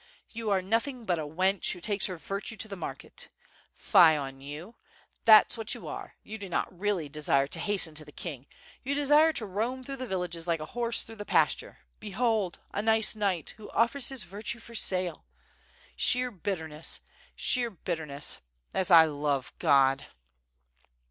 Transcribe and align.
You 0.31 0.49
are 0.49 0.63
nothing 0.63 1.05
but 1.05 1.19
a 1.19 1.27
wench 1.27 1.73
who 1.73 1.79
takes 1.79 2.07
her 2.07 2.17
viri; 2.17 2.41
ue 2.49 2.57
to 2.57 2.67
the 2.67 2.75
market. 2.75 3.29
Fie 3.71 4.17
on 4.17 4.41
you! 4.41 4.73
that's 5.25 5.59
what 5.59 5.75
you 5.75 5.87
are, 5.87 6.15
you 6.23 6.39
do 6.39 6.49
not 6.49 6.75
really 6.75 7.07
desire 7.07 7.45
to 7.45 7.59
hasten 7.59 7.93
to 7.93 8.03
the 8.03 8.11
king, 8.11 8.47
you 8.83 8.95
desire 8.95 9.31
to 9.33 9.45
roam 9.45 9.83
through 9.83 9.97
the 9.97 10.07
villages 10.07 10.47
like 10.47 10.59
a 10.59 10.65
horse 10.65 11.03
through 11.03 11.17
the 11.17 11.23
pasture, 11.23 11.81
behold! 11.99 12.57
a 12.73 12.81
nice 12.81 13.15
knight, 13.15 13.51
who 13.57 13.69
offers 13.69 14.09
his 14.09 14.23
viriaie 14.23 14.59
for 14.59 14.73
sale! 14.73 15.27
Sheer 15.95 16.31
bitterness! 16.31 17.01
sheer 17.35 17.69
bitterness! 17.69 18.39
as 18.73 18.89
I 18.89 19.05
love 19.05 19.53
God." 19.59 20.07